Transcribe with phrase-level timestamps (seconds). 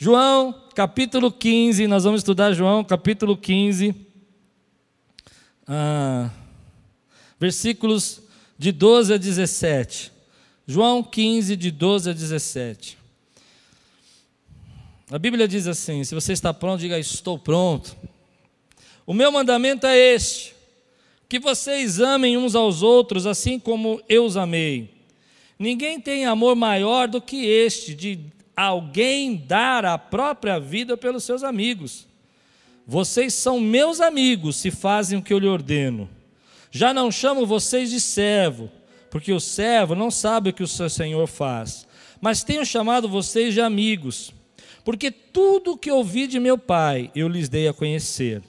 [0.00, 3.96] João, capítulo 15, nós vamos estudar João, capítulo 15,
[5.66, 6.30] ah,
[7.36, 8.22] versículos
[8.56, 10.12] de 12 a 17.
[10.68, 12.96] João 15, de 12 a 17.
[15.10, 17.96] A Bíblia diz assim: se você está pronto, diga estou pronto.
[19.04, 20.54] O meu mandamento é este:
[21.28, 24.94] que vocês amem uns aos outros assim como eu os amei.
[25.58, 31.44] Ninguém tem amor maior do que este, de alguém dar a própria vida pelos seus
[31.44, 32.08] amigos.
[32.84, 36.08] Vocês são meus amigos se fazem o que eu lhe ordeno.
[36.70, 38.68] Já não chamo vocês de servo,
[39.10, 41.86] porque o servo não sabe o que o seu senhor faz,
[42.20, 44.32] mas tenho chamado vocês de amigos,
[44.84, 48.42] porque tudo o que ouvi de meu pai eu lhes dei a conhecer.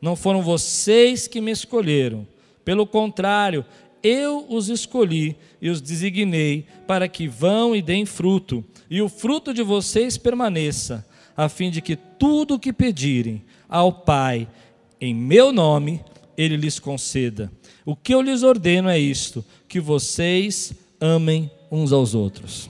[0.00, 2.26] Não foram vocês que me escolheram,
[2.64, 3.64] pelo contrário,
[4.02, 9.52] eu os escolhi e os designei para que vão e deem fruto, e o fruto
[9.52, 14.48] de vocês permaneça, a fim de que tudo o que pedirem ao Pai
[15.00, 16.04] em meu nome,
[16.36, 17.50] ele lhes conceda.
[17.84, 22.68] O que eu lhes ordeno é isto: que vocês amem uns aos outros.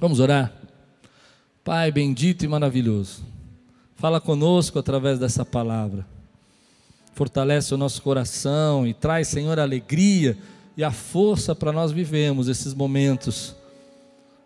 [0.00, 0.52] Vamos orar?
[1.64, 3.24] Pai bendito e maravilhoso,
[3.94, 6.06] fala conosco através dessa palavra.
[7.12, 10.36] Fortalece o nosso coração e traz, Senhor, a alegria
[10.76, 13.54] e a força para nós vivemos esses momentos,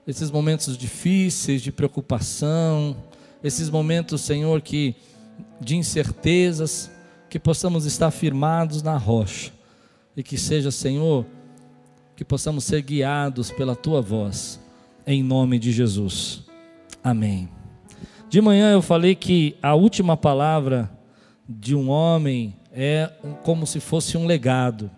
[0.06, 2.96] esses momentos difíceis de preocupação,
[3.42, 4.96] esses momentos, Senhor, que
[5.60, 6.90] de incertezas,
[7.30, 9.52] que possamos estar firmados na rocha
[10.16, 11.24] e que seja, Senhor,
[12.16, 14.58] que possamos ser guiados pela tua voz,
[15.06, 16.42] em nome de Jesus.
[17.04, 17.48] Amém.
[18.28, 20.90] De manhã eu falei que a última palavra
[21.48, 23.10] de um homem é
[23.42, 24.90] como se fosse um legado.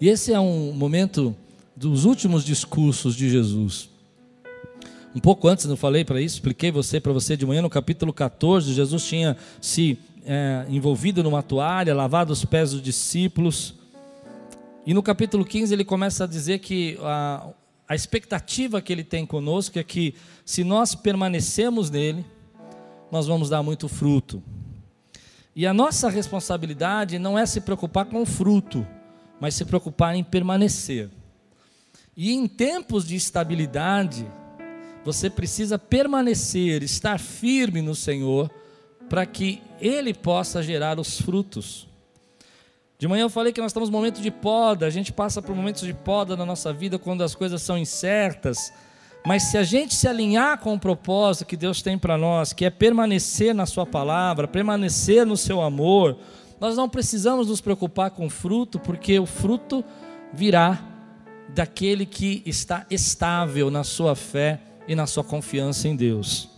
[0.00, 1.34] E esse é um momento
[1.74, 3.88] dos últimos discursos de Jesus.
[5.14, 8.12] Um pouco antes eu falei para isso, expliquei você para você de manhã no capítulo
[8.12, 13.74] 14, Jesus tinha se é, envolvido numa toalha, lavado os pés dos discípulos.
[14.84, 17.48] E no capítulo 15 ele começa a dizer que a,
[17.88, 22.24] a expectativa que ele tem conosco é que se nós permanecemos nele,
[23.10, 24.42] nós vamos dar muito fruto.
[25.54, 28.86] E a nossa responsabilidade não é se preocupar com o fruto,
[29.40, 31.08] mas se preocupar em permanecer.
[32.16, 34.26] E em tempos de estabilidade,
[35.04, 38.50] você precisa permanecer, estar firme no Senhor,
[39.08, 41.86] para que Ele possa gerar os frutos.
[42.98, 45.54] De manhã eu falei que nós estamos no momento de poda, a gente passa por
[45.54, 48.72] momentos de poda na nossa vida quando as coisas são incertas,
[49.26, 52.64] mas se a gente se alinhar com o propósito que Deus tem para nós, que
[52.64, 56.16] é permanecer na Sua palavra, permanecer no Seu amor,
[56.60, 59.84] nós não precisamos nos preocupar com o fruto, porque o fruto
[60.32, 60.80] virá
[61.48, 66.48] daquele que está estável na sua fé e na sua confiança em Deus.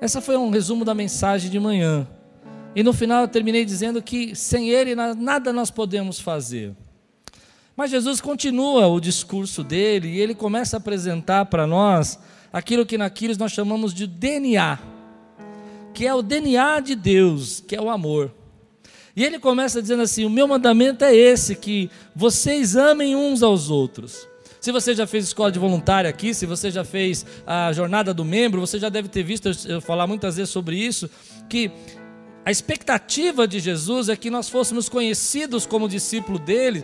[0.00, 2.08] Essa foi um resumo da mensagem de manhã.
[2.74, 6.74] E no final eu terminei dizendo que sem Ele nada nós podemos fazer.
[7.76, 12.18] Mas Jesus continua o discurso dele e ele começa a apresentar para nós
[12.52, 14.78] aquilo que naquilo nós chamamos de DNA,
[15.92, 18.32] que é o DNA de Deus, que é o amor.
[19.16, 23.70] E ele começa dizendo assim: O meu mandamento é esse, que vocês amem uns aos
[23.70, 24.28] outros.
[24.60, 28.24] Se você já fez escola de voluntário aqui, se você já fez a jornada do
[28.24, 31.10] membro, você já deve ter visto eu falar muitas vezes sobre isso,
[31.50, 31.70] que
[32.46, 36.82] a expectativa de Jesus é que nós fôssemos conhecidos como discípulo dele,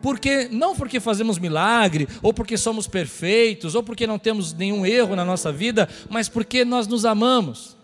[0.00, 5.16] porque não porque fazemos milagre, ou porque somos perfeitos, ou porque não temos nenhum erro
[5.16, 7.76] na nossa vida, mas porque nós nos amamos.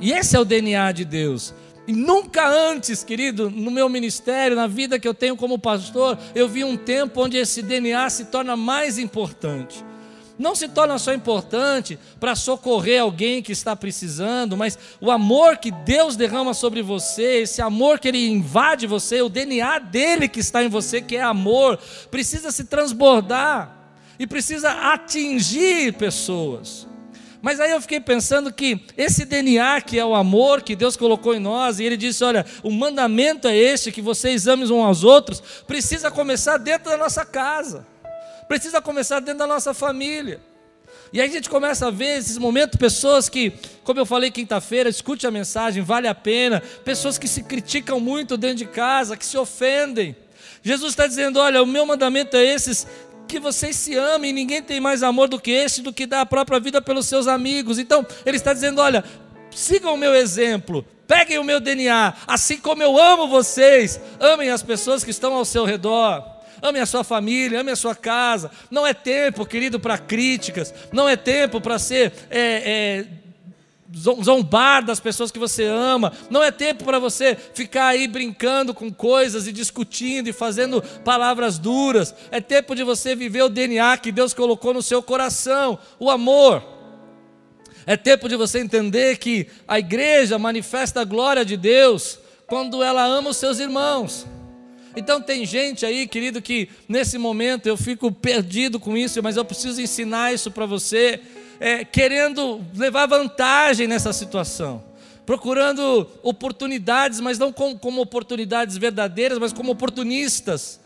[0.00, 1.54] E esse é o DNA de Deus.
[1.86, 6.46] E nunca antes, querido, no meu ministério, na vida que eu tenho como pastor, eu
[6.48, 9.82] vi um tempo onde esse DNA se torna mais importante.
[10.38, 15.72] Não se torna só importante para socorrer alguém que está precisando, mas o amor que
[15.72, 20.62] Deus derrama sobre você, esse amor que Ele invade você, o DNA dele que está
[20.62, 21.78] em você, que é amor,
[22.10, 23.76] precisa se transbordar
[24.16, 26.86] e precisa atingir pessoas.
[27.40, 31.34] Mas aí eu fiquei pensando que esse DNA que é o amor que Deus colocou
[31.34, 35.04] em nós, e Ele disse: olha, o mandamento é este, que vocês amem uns aos
[35.04, 37.86] outros, precisa começar dentro da nossa casa,
[38.48, 40.40] precisa começar dentro da nossa família.
[41.12, 43.52] E aí a gente começa a ver esses momentos, pessoas que,
[43.84, 48.36] como eu falei quinta-feira, escute a mensagem, vale a pena, pessoas que se criticam muito
[48.36, 50.16] dentro de casa, que se ofendem.
[50.62, 52.86] Jesus está dizendo: olha, o meu mandamento é esses,
[53.26, 56.26] que vocês se amem, ninguém tem mais amor do que este, do que dar a
[56.26, 57.78] própria vida pelos seus amigos.
[57.78, 59.04] Então, ele está dizendo: olha,
[59.50, 64.62] sigam o meu exemplo, peguem o meu DNA, assim como eu amo vocês, amem as
[64.62, 66.37] pessoas que estão ao seu redor.
[66.62, 68.50] Ame a sua família, ame a sua casa.
[68.70, 72.12] Não é tempo, querido, para críticas, não é tempo para ser.
[72.30, 73.18] É, é,
[73.96, 78.92] zombar das pessoas que você ama, não é tempo para você ficar aí brincando com
[78.92, 84.12] coisas e discutindo e fazendo palavras duras, é tempo de você viver o DNA que
[84.12, 86.62] Deus colocou no seu coração, o amor.
[87.86, 93.02] É tempo de você entender que a igreja manifesta a glória de Deus quando ela
[93.02, 94.26] ama os seus irmãos.
[94.96, 99.44] Então tem gente aí, querido, que nesse momento eu fico perdido com isso, mas eu
[99.44, 101.20] preciso ensinar isso para você
[101.60, 104.82] é, querendo levar vantagem nessa situação,
[105.26, 110.80] procurando oportunidades, mas não como, como oportunidades verdadeiras, mas como oportunistas,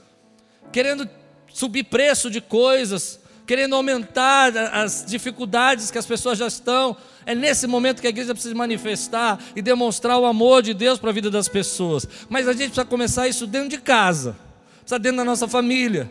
[0.73, 1.09] querendo
[1.53, 6.97] subir preço de coisas, querendo aumentar as dificuldades que as pessoas já estão.
[7.25, 11.11] É nesse momento que a igreja precisa manifestar e demonstrar o amor de Deus para
[11.11, 12.07] a vida das pessoas.
[12.29, 14.37] Mas a gente precisa começar isso dentro de casa,
[14.81, 16.11] precisa dentro da nossa família,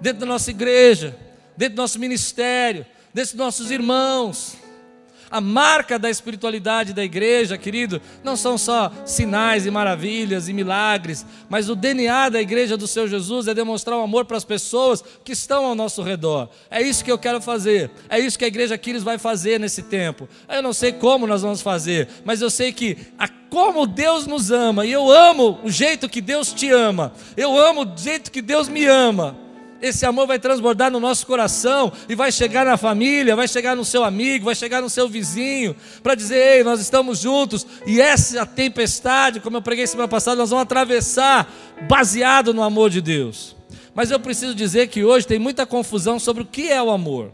[0.00, 1.16] dentro da nossa igreja,
[1.56, 4.56] dentro do nosso ministério, desses nossos irmãos.
[5.30, 11.26] A marca da espiritualidade da igreja, querido, não são só sinais e maravilhas e milagres,
[11.48, 15.02] mas o DNA da igreja do Senhor Jesus é demonstrar o amor para as pessoas
[15.24, 16.48] que estão ao nosso redor.
[16.70, 19.82] É isso que eu quero fazer, é isso que a igreja Aquiles vai fazer nesse
[19.82, 20.28] tempo.
[20.48, 24.50] Eu não sei como nós vamos fazer, mas eu sei que a como Deus nos
[24.50, 28.42] ama, e eu amo o jeito que Deus te ama, eu amo o jeito que
[28.42, 29.45] Deus me ama.
[29.88, 33.84] Esse amor vai transbordar no nosso coração e vai chegar na família, vai chegar no
[33.84, 37.66] seu amigo, vai chegar no seu vizinho, para dizer: ei, nós estamos juntos.
[37.86, 41.52] E essa tempestade, como eu preguei semana passada, nós vamos atravessar
[41.88, 43.56] baseado no amor de Deus.
[43.94, 47.32] Mas eu preciso dizer que hoje tem muita confusão sobre o que é o amor.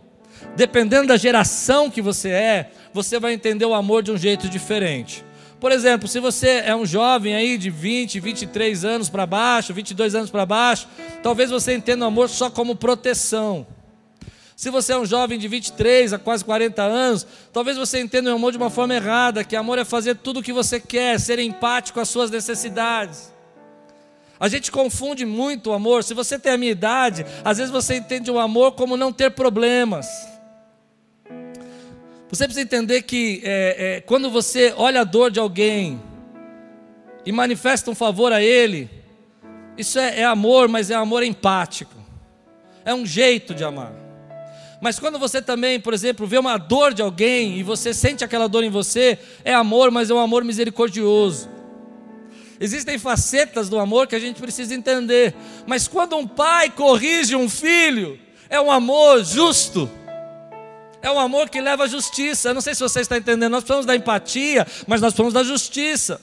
[0.56, 5.24] Dependendo da geração que você é, você vai entender o amor de um jeito diferente.
[5.62, 10.12] Por exemplo, se você é um jovem aí de 20, 23 anos para baixo, 22
[10.16, 10.88] anos para baixo,
[11.22, 13.64] talvez você entenda o amor só como proteção.
[14.56, 18.34] Se você é um jovem de 23 a quase 40 anos, talvez você entenda o
[18.34, 21.38] amor de uma forma errada, que amor é fazer tudo o que você quer, ser
[21.38, 23.32] empático às suas necessidades.
[24.40, 26.02] A gente confunde muito o amor.
[26.02, 29.30] Se você tem a minha idade, às vezes você entende o amor como não ter
[29.30, 30.31] problemas.
[32.32, 36.00] Você precisa entender que é, é, quando você olha a dor de alguém
[37.26, 38.88] e manifesta um favor a ele,
[39.76, 41.94] isso é, é amor, mas é amor empático.
[42.86, 43.92] É um jeito de amar.
[44.80, 48.48] Mas quando você também, por exemplo, vê uma dor de alguém e você sente aquela
[48.48, 51.50] dor em você, é amor, mas é um amor misericordioso.
[52.58, 55.34] Existem facetas do amor que a gente precisa entender.
[55.66, 58.18] Mas quando um pai corrige um filho,
[58.48, 59.90] é um amor justo
[61.02, 62.50] é o amor que leva à justiça.
[62.50, 65.42] Eu não sei se você está entendendo, nós precisamos da empatia, mas nós precisamos da
[65.42, 66.20] justiça.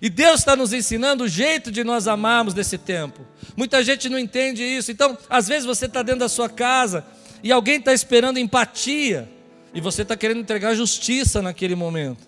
[0.00, 3.20] E Deus está nos ensinando o jeito de nós amarmos nesse tempo.
[3.56, 4.90] Muita gente não entende isso.
[4.90, 7.04] Então, às vezes você está dentro da sua casa
[7.42, 9.28] e alguém está esperando empatia
[9.74, 12.26] e você está querendo entregar justiça naquele momento.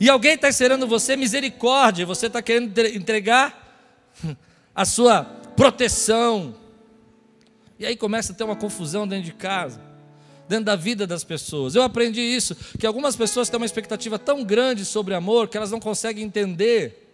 [0.00, 3.76] E alguém está esperando você misericórdia e você está querendo entregar
[4.74, 6.54] a sua proteção.
[7.78, 9.91] E aí começa a ter uma confusão dentro de casa
[10.52, 11.74] dentro da vida das pessoas.
[11.74, 15.70] Eu aprendi isso, que algumas pessoas têm uma expectativa tão grande sobre amor que elas
[15.70, 17.08] não conseguem entender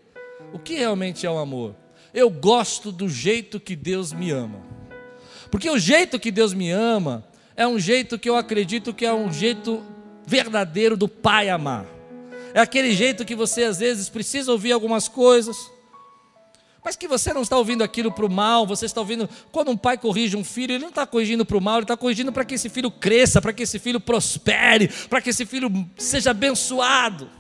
[0.53, 1.77] o que realmente é o amor.
[2.13, 4.61] Eu gosto do jeito que Deus me ama.
[5.53, 7.25] Porque o jeito que Deus me ama
[7.55, 9.85] é um jeito que eu acredito que é um jeito
[10.27, 11.87] verdadeiro do Pai amar.
[12.53, 15.57] É aquele jeito que você às vezes precisa ouvir algumas coisas,
[16.85, 19.29] mas que você não está ouvindo aquilo para o mal, você está ouvindo.
[19.51, 21.97] Quando um pai corrige um filho, ele não está corrigindo para o mal, ele está
[21.97, 25.71] corrigindo para que esse filho cresça, para que esse filho prospere, para que esse filho
[25.97, 27.38] seja abençoado.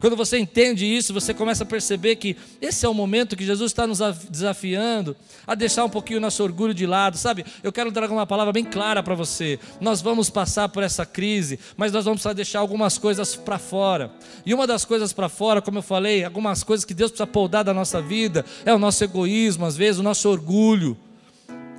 [0.00, 3.70] Quando você entende isso, você começa a perceber que esse é o momento que Jesus
[3.70, 5.14] está nos desafiando
[5.46, 7.44] a deixar um pouquinho o nosso orgulho de lado, sabe?
[7.62, 9.60] Eu quero dar uma palavra bem clara para você.
[9.78, 14.10] Nós vamos passar por essa crise, mas nós vamos deixar algumas coisas para fora.
[14.46, 17.62] E uma das coisas para fora, como eu falei, algumas coisas que Deus precisa poldar
[17.62, 20.96] da nossa vida, é o nosso egoísmo, às vezes, o nosso orgulho,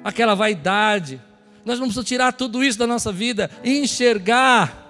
[0.04, 1.20] aquela vaidade.
[1.66, 4.81] Nós vamos tirar tudo isso da nossa vida e enxergar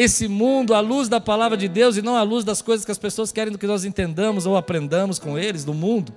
[0.00, 2.90] esse mundo à luz da palavra de Deus e não à luz das coisas que
[2.90, 6.10] as pessoas querem que nós entendamos ou aprendamos com eles do mundo.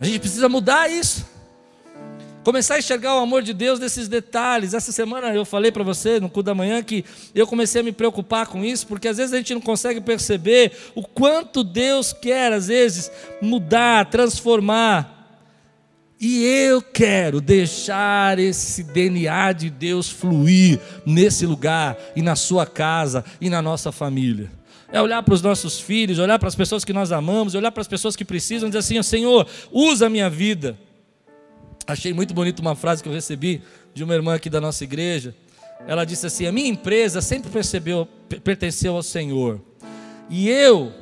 [0.00, 1.26] A gente precisa mudar isso.
[2.44, 4.72] Começar a enxergar o amor de Deus nesses detalhes.
[4.72, 7.04] Essa semana eu falei para você no cu da manhã que
[7.34, 10.70] eu comecei a me preocupar com isso, porque às vezes a gente não consegue perceber
[10.94, 15.21] o quanto Deus quer, às vezes, mudar, transformar
[16.24, 23.24] e eu quero deixar esse DNA de Deus fluir nesse lugar e na sua casa
[23.40, 24.48] e na nossa família.
[24.92, 27.80] É olhar para os nossos filhos, olhar para as pessoas que nós amamos, olhar para
[27.80, 30.78] as pessoas que precisam, dizer assim: Senhor, usa a minha vida.
[31.88, 33.60] Achei muito bonito uma frase que eu recebi
[33.92, 35.34] de uma irmã aqui da nossa igreja.
[35.88, 38.06] Ela disse assim: A minha empresa sempre percebeu,
[38.44, 39.60] pertenceu ao Senhor.
[40.30, 40.92] E eu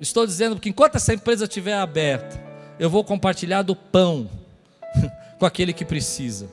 [0.00, 2.44] estou dizendo que enquanto essa empresa estiver aberta,
[2.80, 4.28] eu vou compartilhar do pão
[5.38, 6.48] com aquele que precisa.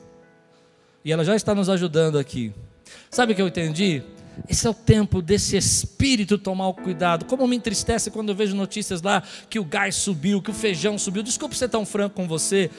[1.04, 2.52] E ela já está nos ajudando aqui.
[3.10, 4.02] Sabe o que eu entendi?
[4.48, 7.24] Esse é o tempo desse espírito tomar o cuidado.
[7.24, 10.98] Como me entristece quando eu vejo notícias lá que o gás subiu, que o feijão
[10.98, 11.22] subiu.
[11.22, 12.70] Desculpe ser tão franco com você,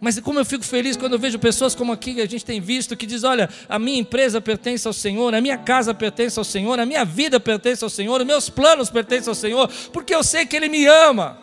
[0.00, 2.60] mas como eu fico feliz quando eu vejo pessoas como aqui que a gente tem
[2.60, 6.44] visto, que diz: olha, a minha empresa pertence ao Senhor, a minha casa pertence ao
[6.44, 10.22] Senhor, a minha vida pertence ao Senhor, os meus planos pertencem ao Senhor, porque eu
[10.24, 11.38] sei que Ele me ama.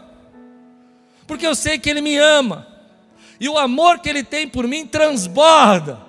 [1.28, 2.77] Porque eu sei que Ele me ama.
[3.40, 6.00] E o amor que Ele tem por mim transborda.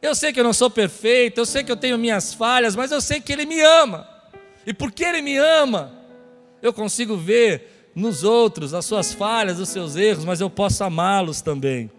[0.00, 2.92] Eu sei que eu não sou perfeito, eu sei que eu tenho minhas falhas, mas
[2.92, 4.08] eu sei que Ele me ama.
[4.66, 5.92] E porque Ele me ama,
[6.62, 11.40] eu consigo ver nos outros, as suas falhas, os seus erros, mas eu posso amá-los
[11.40, 11.90] também.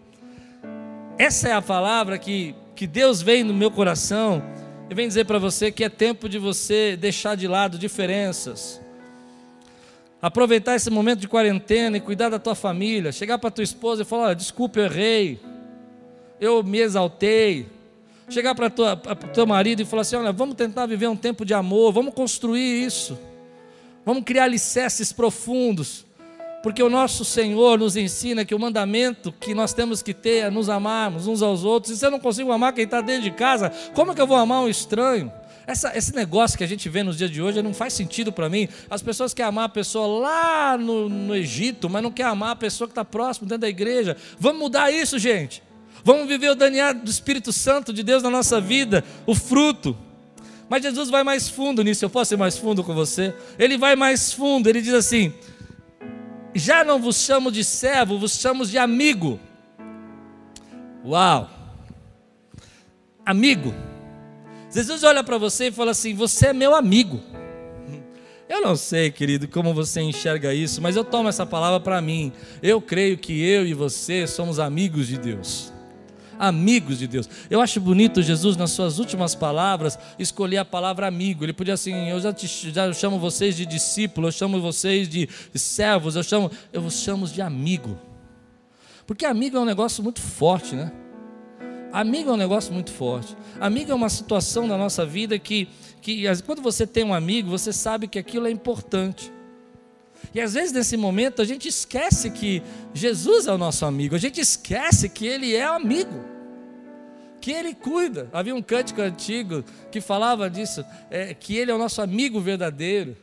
[1.18, 4.42] Essa é a palavra que, que Deus vem no meu coração
[4.88, 8.80] e vem dizer para você que é tempo de você deixar de lado diferenças.
[10.22, 13.10] Aproveitar esse momento de quarentena e cuidar da tua família.
[13.10, 15.40] Chegar para tua esposa e falar: desculpe, eu errei.
[16.38, 17.66] Eu me exaltei.
[18.28, 21.54] Chegar para o teu marido e falar assim: olha, vamos tentar viver um tempo de
[21.54, 23.18] amor, vamos construir isso.
[24.04, 26.06] Vamos criar alicerces profundos,
[26.62, 30.50] porque o nosso Senhor nos ensina que o mandamento que nós temos que ter é
[30.50, 31.92] nos amarmos uns aos outros.
[31.92, 34.26] E se eu não consigo amar quem está dentro de casa, como é que eu
[34.26, 35.32] vou amar um estranho?
[35.66, 38.48] Essa, esse negócio que a gente vê nos dias de hoje não faz sentido para
[38.48, 38.68] mim.
[38.88, 42.56] As pessoas querem amar a pessoa lá no, no Egito, mas não querem amar a
[42.56, 44.16] pessoa que está próximo, dentro da igreja.
[44.38, 45.62] Vamos mudar isso, gente.
[46.02, 49.96] Vamos viver o DNA do Espírito Santo de Deus na nossa vida, o fruto.
[50.68, 52.04] Mas Jesus vai mais fundo nisso.
[52.04, 53.34] Eu posso ir mais fundo com você?
[53.58, 54.68] Ele vai mais fundo.
[54.68, 55.34] Ele diz assim:
[56.54, 59.38] Já não vos chamo de servo, vos chamo de amigo.
[61.04, 61.50] Uau!
[63.26, 63.74] Amigo.
[64.70, 67.20] Jesus olha para você e fala assim: Você é meu amigo.
[68.48, 72.32] Eu não sei, querido, como você enxerga isso, mas eu tomo essa palavra para mim.
[72.60, 75.72] Eu creio que eu e você somos amigos de Deus
[76.40, 77.28] amigos de Deus.
[77.50, 81.44] Eu acho bonito Jesus, nas suas últimas palavras, escolher a palavra amigo.
[81.44, 85.28] Ele podia assim: Eu já, te, já chamo vocês de discípulo, eu chamo vocês de
[85.54, 87.98] servos, eu chamo, eu vos chamo de amigo.
[89.06, 90.90] Porque amigo é um negócio muito forte, né?
[91.92, 93.36] Amigo é um negócio muito forte.
[93.60, 95.68] Amigo é uma situação da nossa vida que,
[96.00, 99.32] que quando você tem um amigo, você sabe que aquilo é importante.
[100.34, 102.62] E às vezes nesse momento a gente esquece que
[102.94, 106.24] Jesus é o nosso amigo, a gente esquece que Ele é amigo,
[107.40, 108.28] que Ele cuida.
[108.32, 113.16] Havia um cântico antigo que falava disso, é, que Ele é o nosso amigo verdadeiro.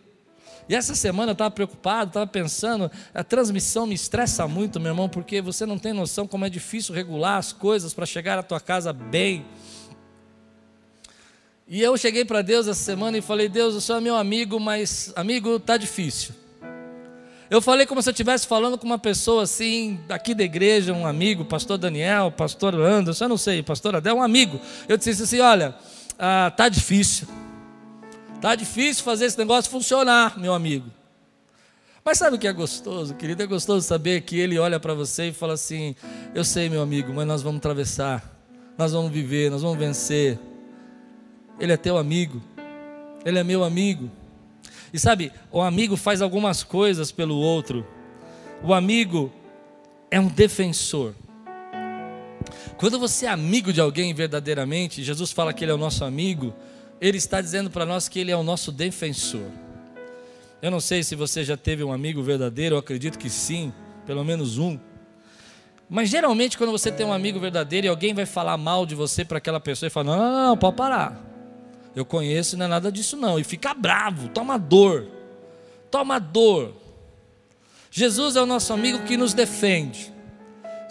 [0.70, 5.08] E essa semana eu estava preocupado, estava pensando, a transmissão me estressa muito, meu irmão,
[5.08, 8.60] porque você não tem noção como é difícil regular as coisas para chegar à tua
[8.60, 9.46] casa bem.
[11.68, 14.60] E eu cheguei para Deus essa semana e falei: Deus, o senhor é meu amigo,
[14.60, 16.34] mas amigo, está difícil.
[17.50, 21.08] Eu falei como se eu estivesse falando com uma pessoa assim, daqui da igreja, um
[21.08, 24.60] amigo, pastor Daniel, pastor Anderson, eu não sei, pastor Adel, um amigo.
[24.88, 25.74] Eu disse assim: olha,
[26.20, 27.28] ah, tá difícil.
[28.40, 30.92] Tá difícil fazer esse negócio funcionar, meu amigo.
[32.06, 33.44] Mas sabe o que é gostoso, querido?
[33.44, 35.96] É gostoso saber que ele olha para você e fala assim:
[36.34, 38.24] Eu sei, meu amigo, mas nós vamos atravessar,
[38.78, 40.40] nós vamos viver, nós vamos vencer.
[41.60, 42.42] Ele é teu amigo,
[43.26, 44.10] ele é meu amigo.
[44.94, 47.86] E sabe, o amigo faz algumas coisas pelo outro.
[48.64, 49.32] O amigo
[50.10, 51.14] é um defensor.
[52.78, 56.54] Quando você é amigo de alguém verdadeiramente, Jesus fala que ele é o nosso amigo,
[57.00, 59.50] ele está dizendo para nós que ele é o nosso defensor.
[60.62, 63.72] Eu não sei se você já teve um amigo verdadeiro, eu acredito que sim,
[64.06, 64.80] pelo menos um.
[65.90, 69.24] Mas geralmente, quando você tem um amigo verdadeiro e alguém vai falar mal de você
[69.24, 71.24] para aquela pessoa e fala: não, não, não, pode parar.
[71.96, 73.40] Eu conheço e não é nada disso não.
[73.40, 75.08] E fica bravo, toma dor.
[75.90, 76.74] Toma dor.
[77.90, 80.14] Jesus é o nosso amigo que nos defende.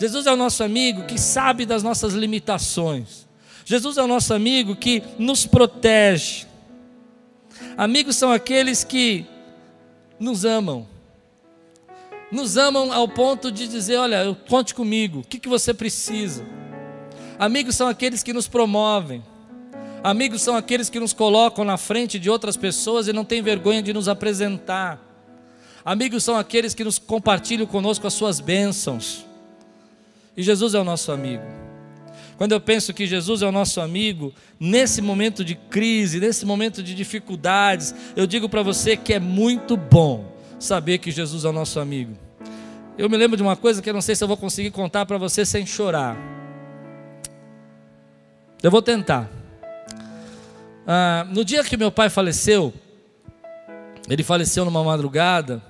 [0.00, 3.25] Jesus é o nosso amigo que sabe das nossas limitações.
[3.68, 6.46] Jesus é o nosso amigo que nos protege.
[7.76, 9.26] Amigos são aqueles que
[10.20, 10.86] nos amam.
[12.30, 16.46] Nos amam ao ponto de dizer: Olha, conte comigo, o que, que você precisa.
[17.40, 19.20] Amigos são aqueles que nos promovem.
[20.00, 23.82] Amigos são aqueles que nos colocam na frente de outras pessoas e não têm vergonha
[23.82, 25.02] de nos apresentar.
[25.84, 29.26] Amigos são aqueles que nos compartilham conosco as suas bênçãos.
[30.36, 31.65] E Jesus é o nosso amigo.
[32.36, 36.82] Quando eu penso que Jesus é o nosso amigo, nesse momento de crise, nesse momento
[36.82, 41.52] de dificuldades, eu digo para você que é muito bom saber que Jesus é o
[41.52, 42.16] nosso amigo.
[42.98, 45.06] Eu me lembro de uma coisa que eu não sei se eu vou conseguir contar
[45.06, 46.16] para você sem chorar.
[48.62, 49.30] Eu vou tentar.
[50.86, 52.72] Ah, no dia que meu pai faleceu,
[54.08, 55.62] ele faleceu numa madrugada.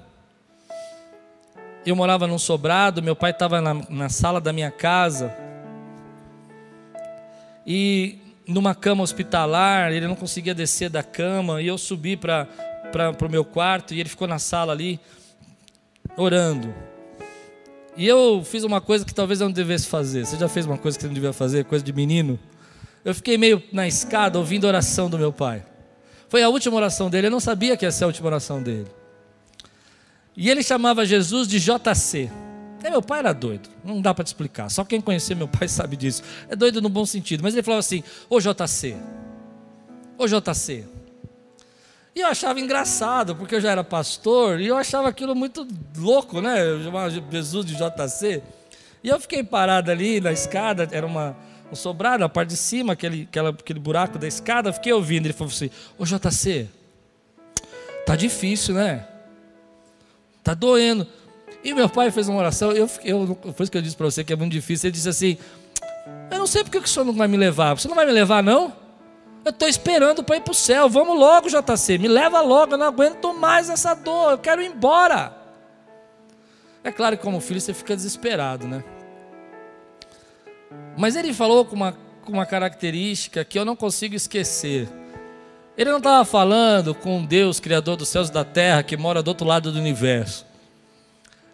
[1.85, 5.46] Eu morava num sobrado, meu pai estava na, na sala da minha casa.
[7.67, 11.61] E numa cama hospitalar, ele não conseguia descer da cama.
[11.61, 12.47] E eu subi para
[13.21, 15.01] o meu quarto e ele ficou na sala ali,
[16.17, 16.73] orando.
[17.97, 20.25] E eu fiz uma coisa que talvez eu não devesse fazer.
[20.25, 22.39] Você já fez uma coisa que você não devia fazer, coisa de menino?
[23.05, 25.65] Eu fiquei meio na escada ouvindo a oração do meu pai.
[26.29, 28.87] Foi a última oração dele, eu não sabia que ia ser a última oração dele.
[30.37, 32.31] E ele chamava Jesus de JC.
[32.83, 34.71] É, meu pai era doido, não dá para te explicar.
[34.71, 36.23] Só quem conhecer meu pai sabe disso.
[36.49, 38.97] É doido no bom sentido, mas ele falava assim: Ô JC,
[40.19, 40.85] ô JC.
[42.15, 45.69] E eu achava engraçado, porque eu já era pastor, e eu achava aquilo muito
[45.99, 46.67] louco, né?
[46.67, 48.43] Eu chamava Jesus de JC.
[49.05, 51.37] E eu fiquei parado ali na escada, era uma,
[51.71, 55.27] um sobrado, a parte de cima, aquele, aquela, aquele buraco da escada, fiquei ouvindo.
[55.27, 56.69] Ele falou assim: Ô JC,
[58.07, 59.07] tá difícil, né?
[60.43, 61.07] Tá doendo.
[61.65, 64.23] E meu pai fez uma oração, eu, eu, por isso que eu disse para você
[64.23, 64.89] que é muito difícil.
[64.89, 65.39] Ele disse assim:
[66.31, 67.75] Eu não sei porque que o senhor não vai me levar.
[67.75, 68.73] Você não vai me levar, não?
[69.45, 70.89] Eu estou esperando para ir para o céu.
[70.89, 71.99] Vamos logo, JC.
[71.99, 72.75] Me leva logo.
[72.75, 74.33] Eu não aguento mais essa dor.
[74.33, 75.33] Eu quero ir embora.
[76.83, 78.85] É claro que, como filho, você fica desesperado, né?
[80.97, 81.93] Mas ele falou com uma,
[82.25, 84.89] com uma característica que eu não consigo esquecer.
[85.77, 89.29] Ele não estava falando com Deus, Criador dos céus e da terra, que mora do
[89.29, 90.46] outro lado do universo.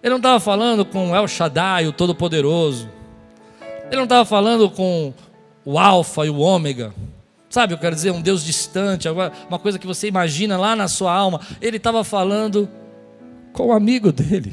[0.03, 2.91] Ele não estava falando com El Shaddai, o Todo-Poderoso.
[3.87, 5.15] Ele não estava falando com
[5.65, 6.93] o Alfa e o Ômega.
[7.49, 11.13] Sabe, eu quero dizer, um Deus distante, uma coisa que você imagina lá na sua
[11.15, 11.41] alma.
[11.61, 12.69] Ele estava falando
[13.53, 14.53] com o amigo dele.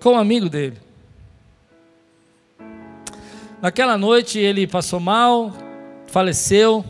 [0.00, 0.78] Com o amigo dele.
[3.60, 5.52] Naquela noite ele passou mal,
[6.06, 6.84] faleceu.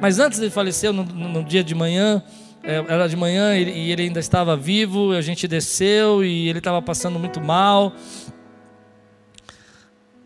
[0.00, 2.22] Mas antes de falecer, no, no dia de manhã,
[2.62, 5.12] era de manhã e ele ainda estava vivo.
[5.12, 7.92] A gente desceu e ele estava passando muito mal.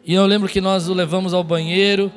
[0.05, 2.13] E eu lembro que nós o levamos ao banheiro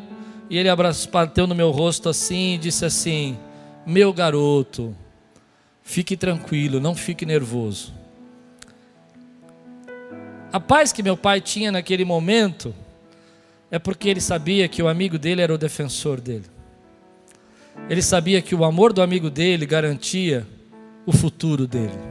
[0.50, 3.38] e ele abraçou, bateu no meu rosto assim e disse assim:
[3.86, 4.96] Meu garoto,
[5.82, 7.94] fique tranquilo, não fique nervoso.
[10.52, 12.74] A paz que meu pai tinha naquele momento
[13.72, 16.46] é porque ele sabia que o amigo dele era o defensor dele.
[17.88, 20.48] Ele sabia que o amor do amigo dele garantia
[21.06, 22.10] o futuro dele.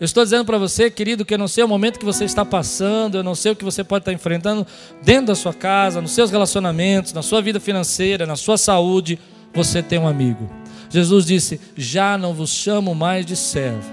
[0.00, 2.44] Eu estou dizendo para você, querido, que eu não sei o momento que você está
[2.44, 4.64] passando, eu não sei o que você pode estar enfrentando
[5.02, 9.18] dentro da sua casa, nos seus relacionamentos, na sua vida financeira, na sua saúde,
[9.52, 10.48] você tem um amigo.
[10.88, 13.90] Jesus disse: Já não vos chamo mais de servo,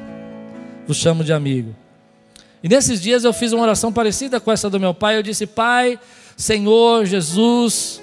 [0.88, 1.76] vos chamo de amigo.
[2.64, 5.18] E nesses dias eu fiz uma oração parecida com essa do meu pai.
[5.18, 6.00] Eu disse: Pai,
[6.38, 8.02] Senhor Jesus,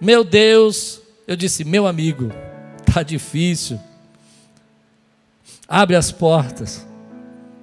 [0.00, 0.99] meu Deus.
[1.30, 2.32] Eu disse: Meu amigo,
[2.84, 3.78] está difícil.
[5.68, 6.84] Abre as portas.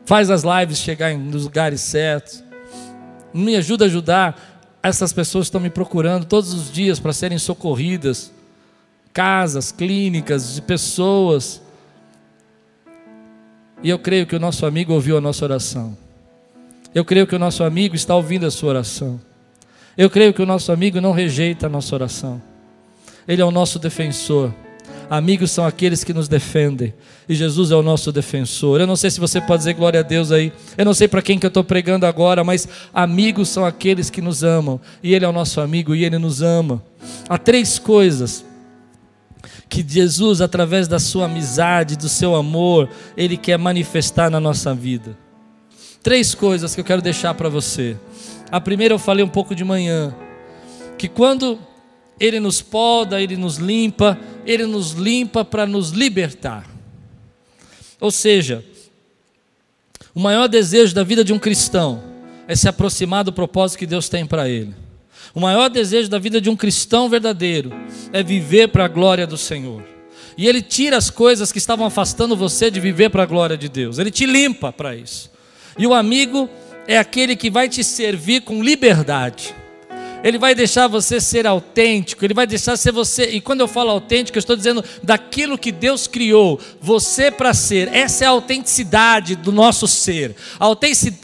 [0.05, 2.41] Faz as lives chegar nos lugares certos.
[3.33, 8.31] Me ajuda a ajudar essas pessoas estão me procurando todos os dias para serem socorridas.
[9.11, 11.61] Casas, clínicas, de pessoas.
[13.83, 15.97] E eu creio que o nosso amigo ouviu a nossa oração.
[16.95, 19.19] Eu creio que o nosso amigo está ouvindo a sua oração.
[19.97, 22.41] Eu creio que o nosso amigo não rejeita a nossa oração.
[23.27, 24.53] Ele é o nosso defensor.
[25.09, 26.93] Amigos são aqueles que nos defendem.
[27.29, 28.81] E Jesus é o nosso defensor.
[28.81, 30.51] Eu não sei se você pode dizer glória a Deus aí.
[30.77, 34.21] Eu não sei para quem que eu estou pregando agora, mas amigos são aqueles que
[34.21, 34.79] nos amam.
[35.01, 36.83] E Ele é o nosso amigo e Ele nos ama.
[37.29, 38.45] Há três coisas
[39.69, 45.17] que Jesus, através da sua amizade, do seu amor, Ele quer manifestar na nossa vida.
[46.03, 47.97] Três coisas que eu quero deixar para você.
[48.51, 50.13] A primeira eu falei um pouco de manhã,
[50.97, 51.59] que quando
[52.19, 56.67] Ele nos poda, Ele nos limpa, Ele nos limpa para nos libertar.
[57.99, 58.63] Ou seja,
[60.13, 62.03] o maior desejo da vida de um cristão
[62.47, 64.73] é se aproximar do propósito que Deus tem para ele.
[65.35, 67.71] O maior desejo da vida de um cristão verdadeiro
[68.11, 69.83] é viver para a glória do Senhor.
[70.37, 73.67] E Ele tira as coisas que estavam afastando você de viver para a glória de
[73.67, 73.99] Deus.
[73.99, 75.29] Ele te limpa para isso.
[75.77, 76.49] E o amigo
[76.87, 79.53] é aquele que vai te servir com liberdade.
[80.27, 83.27] Ele vai deixar você ser autêntico, ele vai deixar ser você.
[83.27, 87.87] E quando eu falo autêntico, eu estou dizendo daquilo que Deus criou, você para ser.
[87.93, 90.35] Essa é a autenticidade do nosso ser.
[90.59, 90.65] A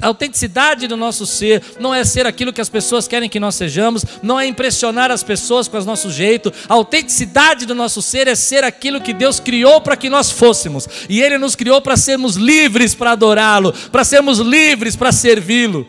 [0.07, 4.05] autenticidade do nosso ser não é ser aquilo que as pessoas querem que nós sejamos,
[4.21, 6.53] não é impressionar as pessoas com o nosso jeito.
[6.69, 10.87] A autenticidade do nosso ser é ser aquilo que Deus criou para que nós fôssemos.
[11.09, 15.85] E Ele nos criou para sermos livres para adorá-lo, para sermos livres para servi-lo.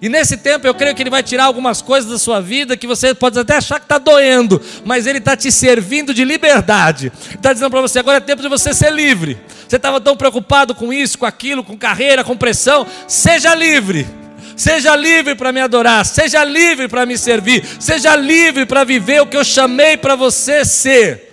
[0.00, 2.86] E nesse tempo eu creio que Ele vai tirar algumas coisas da sua vida que
[2.86, 7.12] você pode até achar que está doendo, mas Ele está te servindo de liberdade.
[7.34, 9.38] Está dizendo para você: agora é tempo de você ser livre.
[9.66, 12.86] Você estava tão preocupado com isso, com aquilo, com carreira, com pressão.
[13.06, 14.06] Seja livre.
[14.56, 19.26] Seja livre para me adorar, seja livre para me servir, seja livre para viver o
[19.26, 21.27] que eu chamei para você ser.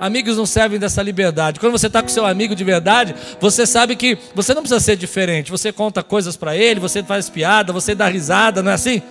[0.00, 1.58] Amigos não servem dessa liberdade.
[1.58, 4.96] Quando você está com seu amigo de verdade, você sabe que você não precisa ser
[4.96, 5.50] diferente.
[5.50, 9.02] Você conta coisas para ele, você faz piada, você dá risada, não é assim?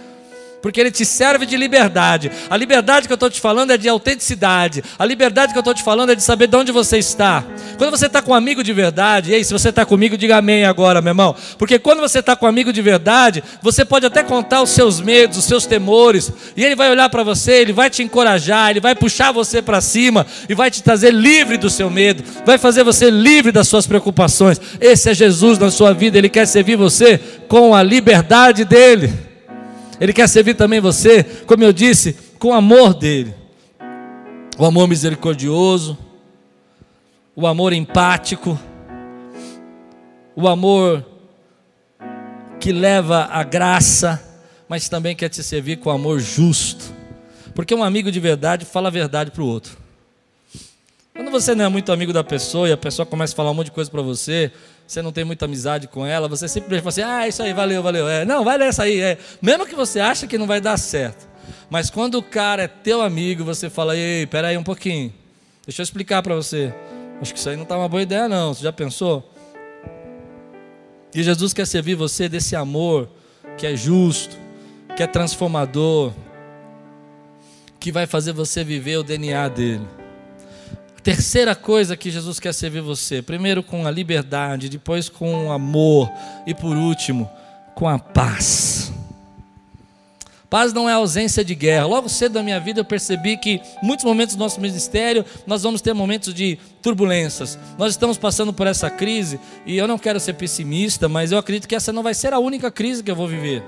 [0.61, 2.31] Porque ele te serve de liberdade.
[2.49, 4.83] A liberdade que eu estou te falando é de autenticidade.
[4.97, 7.43] A liberdade que eu estou te falando é de saber de onde você está.
[7.77, 10.65] Quando você está com um amigo de verdade, ei, se você está comigo, diga amém
[10.65, 11.35] agora, meu irmão.
[11.57, 14.99] Porque quando você está com um amigo de verdade, você pode até contar os seus
[14.99, 18.79] medos, os seus temores, e ele vai olhar para você, ele vai te encorajar, ele
[18.79, 22.83] vai puxar você para cima e vai te trazer livre do seu medo, vai fazer
[22.83, 24.59] você livre das suas preocupações.
[24.81, 29.26] Esse é Jesus na sua vida, ele quer servir você com a liberdade dele.
[29.99, 33.33] Ele quer servir também você, como eu disse, com o amor dele.
[34.57, 35.97] O amor misericordioso,
[37.35, 38.59] o amor empático,
[40.35, 41.05] o amor
[42.59, 44.23] que leva a graça,
[44.67, 46.93] mas também quer te servir com amor justo.
[47.53, 49.77] Porque um amigo de verdade fala a verdade para o outro.
[51.17, 53.55] Quando você não é muito amigo da pessoa e a pessoa começa a falar um
[53.55, 54.51] monte de coisa para você,
[54.85, 57.81] você não tem muita amizade com ela, você simplesmente fala assim: ah, isso aí, valeu,
[57.81, 58.07] valeu.
[58.07, 59.01] É, não, vai nessa aí.
[59.01, 59.17] É.
[59.41, 61.27] Mesmo que você ache que não vai dar certo.
[61.71, 65.11] Mas quando o cara é teu amigo, você fala: ei, peraí um pouquinho.
[65.65, 66.71] Deixa eu explicar para você.
[67.19, 68.53] Acho que isso aí não está uma boa ideia, não.
[68.53, 69.27] Você já pensou?
[71.15, 73.09] E Jesus quer servir você desse amor
[73.57, 74.37] que é justo,
[74.95, 76.13] que é transformador,
[77.79, 79.96] que vai fazer você viver o DNA dele.
[81.07, 86.11] Terceira coisa que Jesus quer servir você: primeiro com a liberdade, depois com o amor
[86.45, 87.31] e por último
[87.73, 88.91] com a paz.
[90.49, 91.85] Paz não é ausência de guerra.
[91.85, 95.79] Logo cedo na minha vida eu percebi que muitos momentos do nosso ministério nós vamos
[95.79, 97.57] ter momentos de turbulências.
[97.77, 101.69] Nós estamos passando por essa crise e eu não quero ser pessimista, mas eu acredito
[101.69, 103.63] que essa não vai ser a única crise que eu vou viver.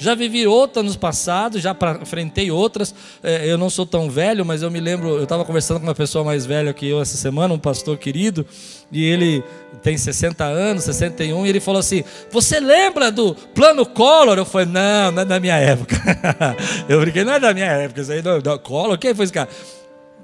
[0.00, 2.94] Já vivi outra nos passados, já enfrentei outras.
[3.22, 5.94] É, eu não sou tão velho, mas eu me lembro, eu estava conversando com uma
[5.94, 8.46] pessoa mais velha que eu essa semana, um pastor querido,
[8.90, 9.44] e ele
[9.82, 14.38] tem 60 anos, 61, e ele falou assim: Você lembra do plano Collor?
[14.38, 15.94] Eu falei: Não, não é da minha época.
[16.88, 19.34] eu brinquei, não é da minha época, isso aí não, não Collor, quem foi esse
[19.34, 19.50] cara?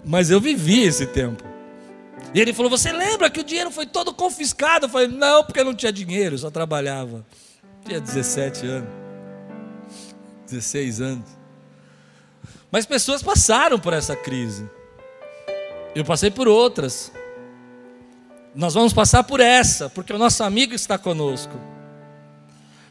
[0.03, 1.45] Mas eu vivi esse tempo.
[2.33, 4.87] E ele falou: Você lembra que o dinheiro foi todo confiscado?
[4.87, 7.27] Eu falei: Não, porque eu não tinha dinheiro, só trabalhava.
[7.85, 9.06] Tinha 17 anos.
[10.47, 11.29] 16 anos.
[12.71, 14.69] Mas pessoas passaram por essa crise.
[15.95, 17.13] Eu passei por outras.
[18.55, 21.59] Nós vamos passar por essa, porque o nosso amigo está conosco.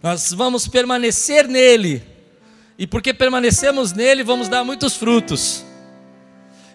[0.01, 2.03] Nós vamos permanecer nele.
[2.77, 5.65] E porque permanecemos nele, vamos dar muitos frutos.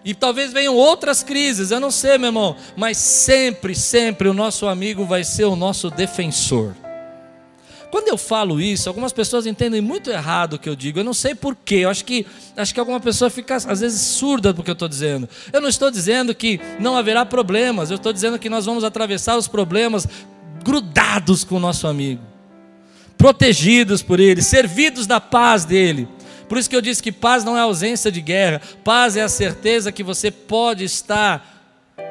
[0.03, 4.67] E talvez venham outras crises, eu não sei, meu irmão, mas sempre, sempre o nosso
[4.67, 6.75] amigo vai ser o nosso defensor.
[7.91, 10.99] Quando eu falo isso, algumas pessoas entendem muito errado o que eu digo.
[10.99, 11.75] Eu não sei porquê.
[11.75, 12.25] Eu acho que,
[12.55, 15.27] acho que alguma pessoa fica, às vezes, surda do que eu estou dizendo.
[15.51, 17.91] Eu não estou dizendo que não haverá problemas.
[17.91, 20.07] Eu estou dizendo que nós vamos atravessar os problemas
[20.63, 22.21] grudados com o nosso amigo,
[23.17, 26.07] protegidos por ele, servidos da paz dele.
[26.47, 28.61] Por isso que eu disse que paz não é ausência de guerra.
[28.85, 31.61] Paz é a certeza que você pode estar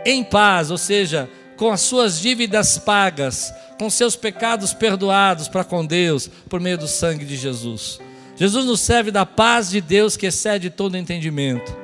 [0.05, 5.87] em paz, ou seja, com as suas dívidas pagas com seus pecados perdoados para com
[5.87, 7.99] Deus por meio do sangue de Jesus.
[8.37, 11.75] Jesus nos serve da paz de Deus que excede todo entendimento.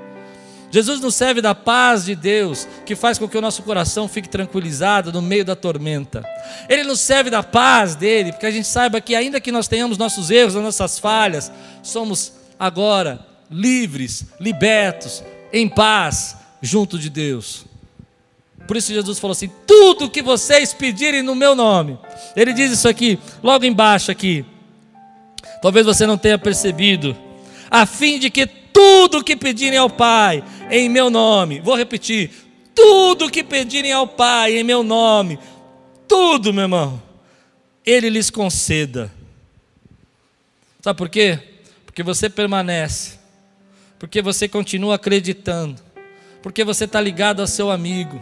[0.70, 4.28] Jesus nos serve da paz de Deus que faz com que o nosso coração fique
[4.28, 6.22] tranquilizado no meio da tormenta.
[6.68, 9.96] Ele nos serve da paz dele, porque a gente saiba que, ainda que nós tenhamos
[9.96, 11.50] nossos erros, as nossas falhas,
[11.82, 17.64] somos agora livres, libertos, em paz, junto de Deus.
[18.66, 21.98] Por isso Jesus falou assim: tudo que vocês pedirem no meu nome.
[22.34, 24.44] Ele diz isso aqui, logo embaixo aqui.
[25.62, 27.16] Talvez você não tenha percebido.
[27.70, 32.30] A fim de que tudo que pedirem ao Pai em meu nome, vou repetir,
[32.74, 35.38] tudo que pedirem ao Pai em meu nome,
[36.06, 37.02] tudo, meu irmão,
[37.84, 39.10] Ele lhes conceda.
[40.82, 41.40] Sabe por quê?
[41.96, 43.18] porque você permanece,
[43.98, 45.80] porque você continua acreditando,
[46.42, 48.20] porque você está ligado ao seu amigo.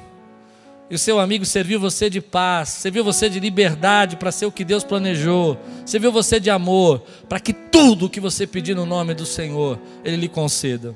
[0.90, 4.52] E o seu amigo serviu você de paz, serviu você de liberdade para ser o
[4.52, 8.84] que Deus planejou, serviu você de amor, para que tudo o que você pedir no
[8.84, 10.94] nome do Senhor, Ele lhe conceda.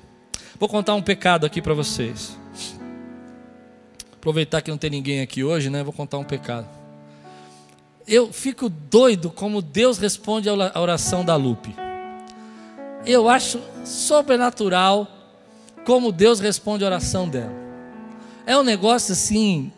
[0.61, 2.37] Vou contar um pecado aqui para vocês.
[4.13, 5.83] Aproveitar que não tem ninguém aqui hoje, né?
[5.83, 6.69] Vou contar um pecado.
[8.07, 11.75] Eu fico doido como Deus responde a oração da Lupe.
[13.07, 15.07] Eu acho sobrenatural
[15.85, 17.53] como Deus responde a oração dela.
[18.45, 19.73] É um negócio assim,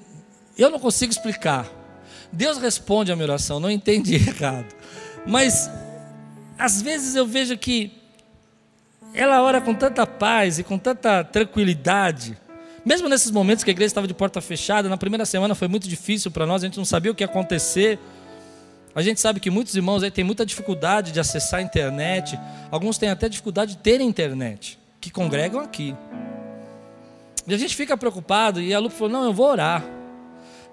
[0.63, 1.67] eu não consigo explicar.
[2.33, 4.75] Deus responde a minha oração, não entendi errado.
[5.27, 5.71] Mas
[6.59, 7.93] às vezes eu vejo que
[9.15, 12.37] ela ora com tanta paz e com tanta tranquilidade.
[12.85, 15.89] Mesmo nesses momentos que a igreja estava de porta fechada, na primeira semana foi muito
[15.89, 17.99] difícil para nós, a gente não sabia o que ia acontecer.
[18.95, 22.39] A gente sabe que muitos irmãos aí têm muita dificuldade de acessar a internet,
[22.71, 25.95] alguns têm até dificuldade de ter internet, que congregam aqui.
[27.47, 29.85] E a gente fica preocupado, e a Lu falou: Não, eu vou orar.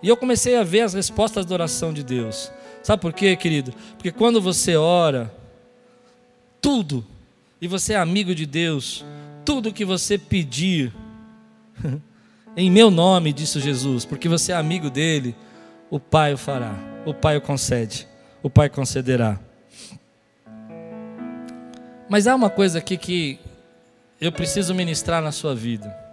[0.02, 2.52] E eu comecei a ver as respostas da oração de Deus.
[2.84, 3.74] Sabe por quê, querido?
[3.96, 5.34] Porque quando você ora,
[6.62, 7.06] tudo
[7.60, 9.04] e você é amigo de Deus,
[9.44, 10.94] tudo que você pedir,
[12.56, 15.36] em meu nome, disse Jesus, porque você é amigo dele,
[15.90, 18.08] o Pai o fará, o Pai o concede,
[18.44, 19.40] o Pai concederá.
[22.10, 23.40] Mas há uma coisa aqui que
[24.22, 26.07] eu preciso ministrar na sua vida.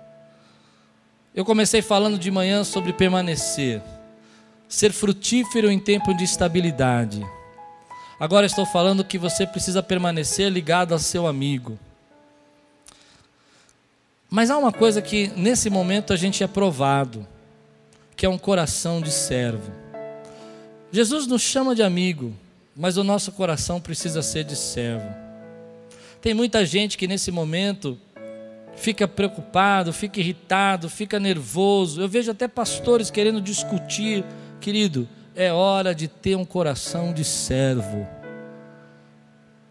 [1.35, 3.83] Eu comecei falando de manhã sobre permanecer,
[4.69, 7.27] ser frutífero em tempo de estabilidade.
[8.21, 11.77] Agora estou falando que você precisa permanecer ligado ao seu amigo.
[14.31, 17.27] Mas há uma coisa que nesse momento a gente é provado,
[18.17, 19.73] que é um coração de servo.
[20.93, 22.33] Jesus nos chama de amigo,
[22.77, 25.13] mas o nosso coração precisa ser de servo.
[26.21, 27.99] Tem muita gente que nesse momento
[28.77, 32.01] fica preocupado, fica irritado, fica nervoso.
[32.01, 34.25] Eu vejo até pastores querendo discutir,
[34.61, 38.07] querido, é hora de ter um coração de servo.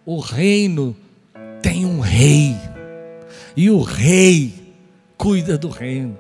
[0.06, 0.96] O reino
[1.62, 2.58] tem um rei,
[3.56, 4.74] e o rei
[5.18, 6.18] cuida do reino,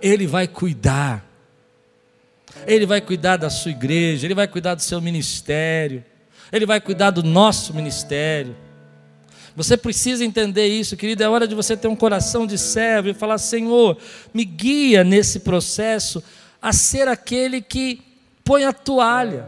[0.00, 1.22] ele vai cuidar,
[2.66, 6.02] ele vai cuidar da sua igreja, ele vai cuidar do seu ministério,
[6.50, 8.56] ele vai cuidar do nosso ministério.
[9.54, 11.22] Você precisa entender isso, querido.
[11.22, 13.98] É hora de você ter um coração de servo e falar: Senhor,
[14.32, 16.22] me guia nesse processo
[16.60, 18.00] a ser aquele que
[18.44, 19.46] põe a toalha.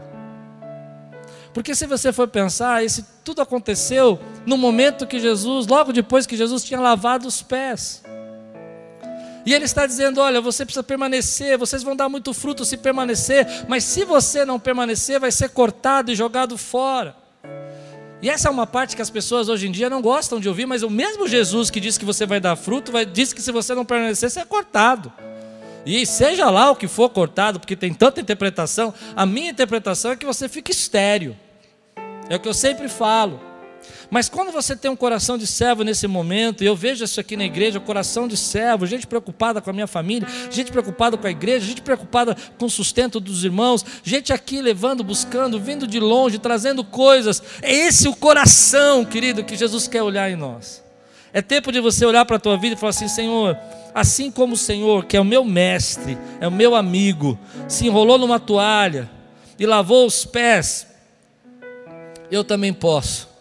[1.53, 6.35] Porque se você for pensar, esse tudo aconteceu no momento que Jesus, logo depois que
[6.35, 8.03] Jesus tinha lavado os pés.
[9.45, 13.65] E ele está dizendo: olha, você precisa permanecer, vocês vão dar muito fruto se permanecer,
[13.67, 17.24] mas se você não permanecer, vai ser cortado e jogado fora.
[18.21, 20.65] E essa é uma parte que as pessoas hoje em dia não gostam de ouvir,
[20.65, 23.51] mas o mesmo Jesus que disse que você vai dar fruto, vai, disse que se
[23.51, 25.11] você não permanecer, você é cortado.
[25.85, 30.15] E seja lá o que for cortado, porque tem tanta interpretação, a minha interpretação é
[30.15, 31.37] que você fique estéreo.
[32.27, 33.39] É o que eu sempre falo.
[34.09, 37.35] Mas quando você tem um coração de servo nesse momento, e eu vejo isso aqui
[37.35, 41.31] na igreja, coração de servo, gente preocupada com a minha família, gente preocupada com a
[41.31, 46.37] igreja, gente preocupada com o sustento dos irmãos, gente aqui levando, buscando, vindo de longe,
[46.39, 47.41] trazendo coisas.
[47.61, 50.83] É esse o coração, querido, que Jesus quer olhar em nós.
[51.33, 53.57] É tempo de você olhar para a tua vida e falar assim: Senhor,
[53.93, 57.37] assim como o Senhor, que é o meu mestre, é o meu amigo,
[57.67, 59.09] se enrolou numa toalha
[59.59, 60.87] e lavou os pés,
[62.31, 63.34] eu também posso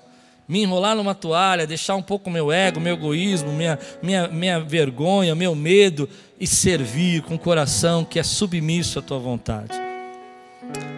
[0.47, 5.35] me enrolar numa toalha, deixar um pouco meu ego, meu egoísmo, minha, minha, minha vergonha,
[5.35, 9.73] meu medo e servir com o coração que é submisso à tua vontade.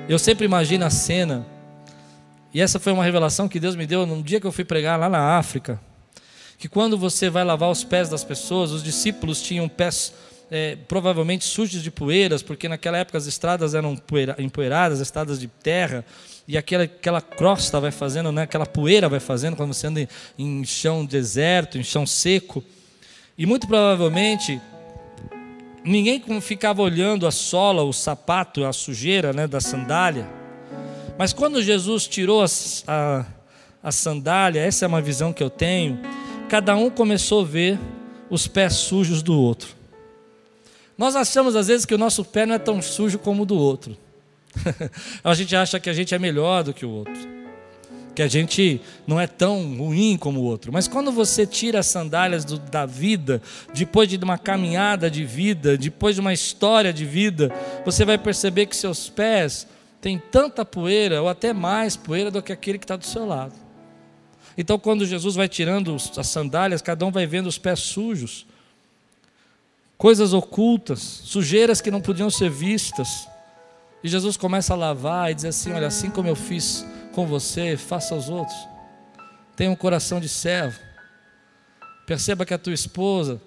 [0.09, 1.46] Eu sempre imagino a cena,
[2.54, 4.98] e essa foi uma revelação que Deus me deu num dia que eu fui pregar
[4.98, 5.80] lá na África
[6.59, 10.12] que quando você vai lavar os pés das pessoas, os discípulos tinham pés
[10.50, 13.96] é, provavelmente sujos de poeiras, porque naquela época as estradas eram
[14.38, 16.04] empoeiradas, estradas de terra,
[16.48, 20.09] e aquela, aquela crosta vai fazendo, né, aquela poeira vai fazendo quando você anda em,
[20.38, 22.62] em chão deserto, em chão seco.
[23.37, 24.61] E muito provavelmente
[25.85, 30.28] ninguém ficava olhando a sola, o sapato, a sujeira né, da sandália.
[31.18, 32.46] Mas quando Jesus tirou a,
[32.87, 33.26] a,
[33.82, 35.98] a sandália, essa é uma visão que eu tenho
[36.48, 37.78] cada um começou a ver
[38.30, 39.74] os pés sujos do outro.
[40.96, 43.56] Nós achamos às vezes que o nosso pé não é tão sujo como o do
[43.56, 43.96] outro.
[45.23, 47.37] a gente acha que a gente é melhor do que o outro.
[48.14, 50.73] Que a gente não é tão ruim como o outro.
[50.73, 53.42] Mas quando você tira as sandálias do, da vida,
[53.75, 57.53] depois de uma caminhada de vida, depois de uma história de vida,
[57.85, 59.66] você vai perceber que seus pés
[60.01, 63.55] têm tanta poeira, ou até mais poeira, do que aquele que está do seu lado.
[64.57, 68.47] Então, quando Jesus vai tirando as sandálias, cada um vai vendo os pés sujos,
[69.99, 73.29] coisas ocultas, sujeiras que não podiam ser vistas.
[74.07, 77.77] E Jesus começa a lavar e diz assim: Olha, assim como eu fiz com você,
[77.77, 78.57] faça aos outros.
[79.57, 80.79] Tenha um coração de servo.
[82.07, 83.42] Perceba que a tua esposa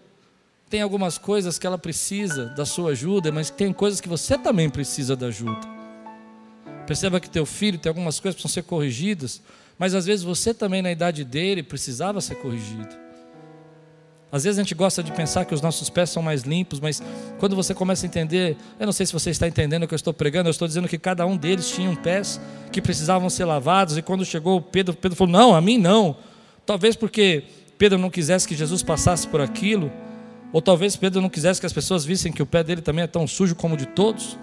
[0.69, 4.69] tem algumas coisas que ela precisa da sua ajuda, mas tem coisas que você também
[4.69, 5.65] precisa da ajuda.
[6.85, 9.41] Perceba que teu filho tem algumas coisas que precisam ser corrigidas,
[9.77, 13.08] mas às vezes você também, na idade dele, precisava ser corrigido.
[14.31, 17.01] Às vezes a gente gosta de pensar que os nossos pés são mais limpos, mas
[17.39, 19.97] quando você começa a entender, eu não sei se você está entendendo o que eu
[19.97, 22.39] estou pregando, eu estou dizendo que cada um deles tinha um pés
[22.71, 26.15] que precisavam ser lavados, e quando chegou Pedro, Pedro falou: Não, a mim não.
[26.65, 27.43] Talvez porque
[27.77, 29.91] Pedro não quisesse que Jesus passasse por aquilo,
[30.53, 33.07] ou talvez Pedro não quisesse que as pessoas vissem que o pé dele também é
[33.07, 34.37] tão sujo como o de todos.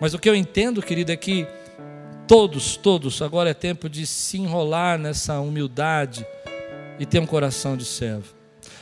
[0.00, 1.46] Mas o que eu entendo, querido, é que
[2.26, 6.26] Todos, todos, agora é tempo de se enrolar nessa humildade
[6.98, 8.34] e ter um coração de servo.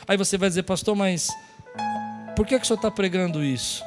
[0.07, 1.29] Aí você vai dizer, pastor, mas
[2.35, 3.83] por que, que o senhor está pregando isso?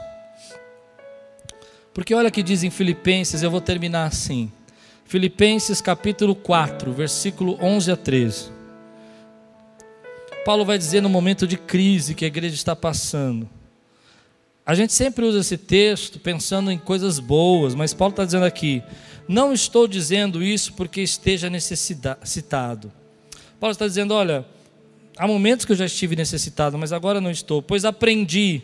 [1.92, 4.52] Porque olha que diz em Filipenses, eu vou terminar assim.
[5.04, 8.50] Filipenses capítulo 4, versículo 11 a 13.
[10.44, 13.48] Paulo vai dizer no momento de crise que a igreja está passando.
[14.64, 18.82] A gente sempre usa esse texto pensando em coisas boas, mas Paulo está dizendo aqui:
[19.28, 22.92] não estou dizendo isso porque esteja necessitado.
[23.58, 24.44] Paulo está dizendo: olha,
[25.16, 28.62] há momentos que eu já estive necessitado, mas agora não estou, pois aprendi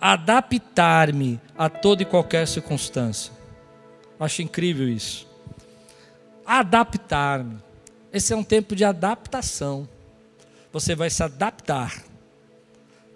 [0.00, 3.32] a adaptar-me a toda e qualquer circunstância.
[4.18, 5.26] Acho incrível isso.
[6.46, 7.58] Adaptar-me.
[8.12, 9.88] Esse é um tempo de adaptação.
[10.72, 12.02] Você vai se adaptar.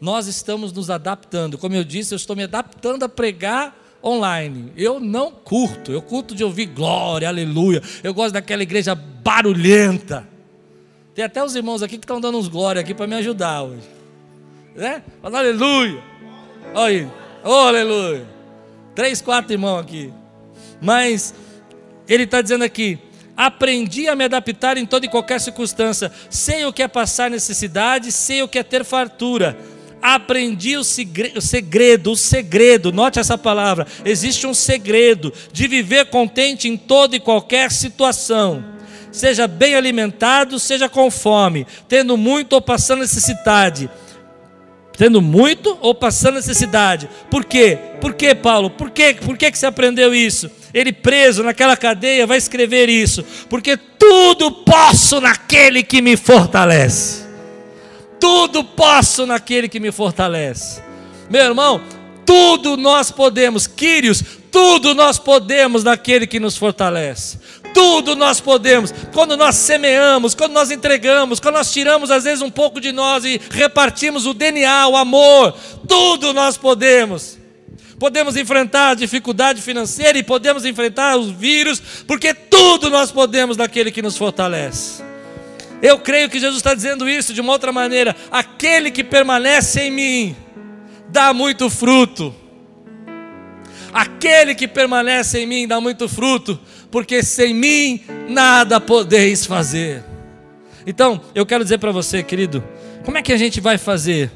[0.00, 1.58] Nós estamos nos adaptando.
[1.58, 4.72] Como eu disse, eu estou me adaptando a pregar online.
[4.76, 7.82] Eu não curto, eu curto de ouvir glória, aleluia.
[8.02, 10.35] Eu gosto daquela igreja barulhenta.
[11.16, 13.88] Tem até os irmãos aqui que estão dando uns glória aqui para me ajudar hoje.
[14.74, 15.02] Né?
[15.22, 16.02] Fala aleluia.
[16.74, 17.08] Olha aí.
[17.42, 18.26] Oh, aleluia.
[18.94, 20.12] Três, quatro irmãos aqui.
[20.78, 21.34] Mas
[22.06, 22.98] ele está dizendo aqui:
[23.34, 26.12] aprendi a me adaptar em toda e qualquer circunstância.
[26.28, 29.56] Sei o que é passar necessidade, sei o que é ter fartura
[30.02, 36.76] aprendi o segredo, o segredo, note essa palavra, existe um segredo de viver contente em
[36.76, 38.75] toda e qualquer situação.
[39.16, 43.88] Seja bem alimentado, seja com fome, tendo muito ou passando necessidade.
[44.94, 47.08] Tendo muito ou passando necessidade.
[47.30, 47.78] Por quê?
[47.98, 48.68] Por quê, Paulo?
[48.68, 49.16] Por quê?
[49.18, 50.50] Por que, que você aprendeu isso?
[50.74, 53.24] Ele preso naquela cadeia vai escrever isso.
[53.48, 57.24] Porque tudo posso naquele que me fortalece.
[58.20, 60.82] Tudo posso naquele que me fortalece.
[61.30, 61.80] Meu irmão,
[62.26, 67.38] tudo nós podemos, Quírios, tudo nós podemos naquele que nos fortalece.
[67.76, 68.90] Tudo nós podemos.
[69.12, 73.22] Quando nós semeamos, quando nós entregamos, quando nós tiramos às vezes um pouco de nós
[73.22, 75.54] e repartimos o DNA, o amor,
[75.86, 77.36] tudo nós podemos.
[77.98, 83.92] Podemos enfrentar a dificuldade financeira e podemos enfrentar os vírus, porque tudo nós podemos naquele
[83.92, 85.04] que nos fortalece.
[85.82, 89.90] Eu creio que Jesus está dizendo isso de uma outra maneira: aquele que permanece em
[89.90, 90.36] mim
[91.10, 92.34] dá muito fruto.
[93.92, 100.04] Aquele que permanece em mim dá muito fruto, porque sem mim nada podeis fazer.
[100.86, 102.62] Então, eu quero dizer para você, querido,
[103.04, 104.30] como é que a gente vai fazer?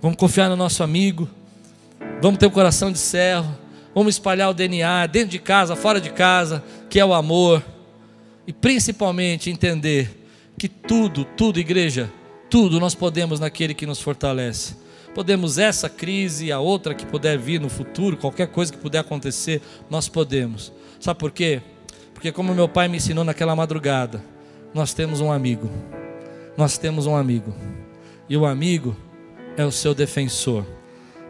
[0.00, 1.28] Vamos confiar no nosso amigo,
[2.20, 3.56] vamos ter o um coração de servo,
[3.94, 7.62] vamos espalhar o DNA dentro de casa, fora de casa, que é o amor,
[8.46, 12.10] e principalmente entender que tudo, tudo, igreja,
[12.48, 14.76] tudo nós podemos naquele que nos fortalece.
[15.14, 19.62] Podemos essa crise, a outra que puder vir no futuro, qualquer coisa que puder acontecer,
[19.88, 20.72] nós podemos.
[21.00, 21.62] Sabe por quê?
[22.16, 24.24] Porque como meu pai me ensinou naquela madrugada,
[24.72, 25.70] nós temos um amigo.
[26.56, 27.54] Nós temos um amigo.
[28.26, 28.96] E o amigo
[29.54, 30.64] é o seu defensor.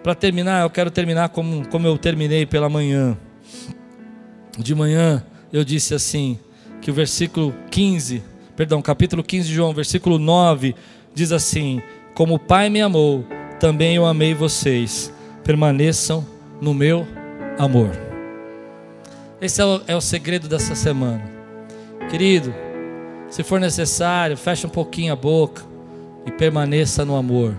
[0.01, 3.18] Para terminar, eu quero terminar como, como eu terminei pela manhã.
[4.57, 6.38] De manhã eu disse assim,
[6.81, 10.75] que o versículo 15 perdão, capítulo 15 de João, versículo 9,
[11.12, 11.83] diz assim:
[12.14, 13.25] Como o Pai me amou,
[13.61, 15.12] também eu amei vocês.
[15.44, 16.27] Permaneçam
[16.61, 17.07] no meu
[17.59, 18.06] amor.
[19.40, 21.22] Esse é o, é o segredo dessa semana.
[22.11, 22.55] Querido,
[23.29, 25.62] se for necessário, feche um pouquinho a boca
[26.25, 27.55] e permaneça no amor.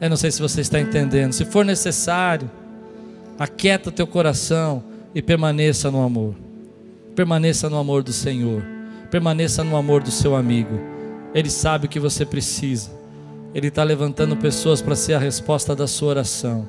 [0.00, 1.32] Eu não sei se você está entendendo.
[1.32, 2.50] Se for necessário,
[3.38, 4.82] aquieta teu coração
[5.14, 6.34] e permaneça no amor.
[7.14, 8.62] Permaneça no amor do Senhor.
[9.10, 10.80] Permaneça no amor do seu amigo.
[11.32, 12.90] Ele sabe o que você precisa.
[13.54, 16.66] Ele está levantando pessoas para ser a resposta da sua oração.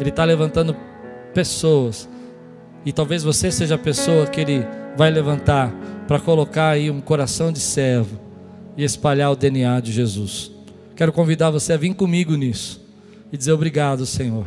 [0.00, 0.74] Ele está levantando
[1.34, 2.08] pessoas.
[2.84, 4.66] E talvez você seja a pessoa que ele
[4.96, 5.72] vai levantar
[6.06, 8.18] para colocar aí um coração de servo
[8.76, 10.50] e espalhar o DNA de Jesus.
[10.96, 12.80] Quero convidar você a vir comigo nisso
[13.32, 14.46] e dizer obrigado, Senhor,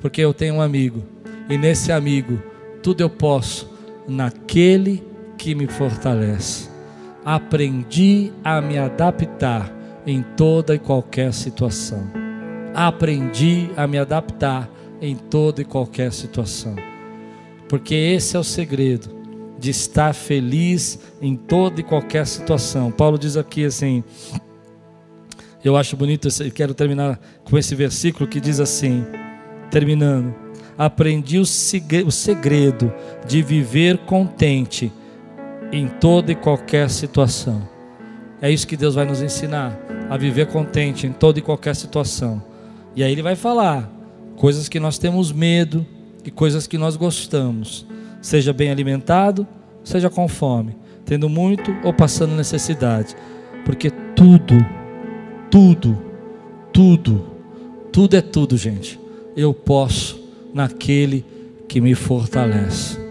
[0.00, 1.02] porque eu tenho um amigo
[1.48, 2.42] e nesse amigo
[2.82, 3.70] tudo eu posso
[4.06, 5.02] naquele
[5.38, 6.68] que me fortalece.
[7.24, 9.72] Aprendi a me adaptar
[10.06, 12.06] em toda e qualquer situação.
[12.74, 14.70] Aprendi a me adaptar
[15.00, 16.76] em toda e qualquer situação.
[17.68, 19.14] Porque esse é o segredo
[19.58, 22.90] de estar feliz em toda e qualquer situação.
[22.90, 24.04] Paulo diz aqui assim:
[25.66, 29.04] eu acho bonito, eu quero terminar com esse versículo que diz assim,
[29.68, 30.32] terminando:
[30.78, 32.92] Aprendi o segredo
[33.26, 34.92] de viver contente
[35.72, 37.68] em toda e qualquer situação.
[38.40, 39.76] É isso que Deus vai nos ensinar,
[40.08, 42.40] a viver contente em toda e qualquer situação.
[42.94, 43.90] E aí ele vai falar
[44.36, 45.84] coisas que nós temos medo
[46.26, 47.86] e coisas que nós gostamos.
[48.20, 49.46] Seja bem alimentado,
[49.84, 53.14] seja com fome, tendo muito ou passando necessidade,
[53.64, 54.54] porque tudo
[55.50, 55.96] tudo,
[56.72, 57.24] tudo,
[57.92, 58.98] tudo é tudo, gente.
[59.36, 60.20] Eu posso
[60.52, 61.24] naquele
[61.68, 63.05] que me fortalece.